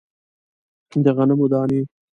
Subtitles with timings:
[1.03, 1.79] د غنمو دانې